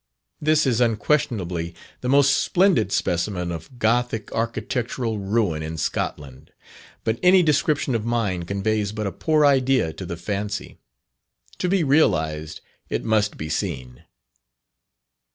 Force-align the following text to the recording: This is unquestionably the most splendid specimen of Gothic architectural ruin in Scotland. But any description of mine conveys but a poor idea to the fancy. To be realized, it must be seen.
This 0.41 0.65
is 0.65 0.81
unquestionably 0.81 1.75
the 1.99 2.09
most 2.09 2.33
splendid 2.41 2.91
specimen 2.91 3.51
of 3.51 3.77
Gothic 3.77 4.31
architectural 4.31 5.19
ruin 5.19 5.61
in 5.61 5.77
Scotland. 5.77 6.51
But 7.03 7.19
any 7.21 7.43
description 7.43 7.93
of 7.93 8.03
mine 8.03 8.45
conveys 8.45 8.91
but 8.93 9.05
a 9.05 9.11
poor 9.11 9.45
idea 9.45 9.93
to 9.93 10.05
the 10.07 10.17
fancy. 10.17 10.79
To 11.59 11.69
be 11.69 11.83
realized, 11.83 12.61
it 12.89 13.03
must 13.03 13.37
be 13.37 13.47
seen. 13.47 14.05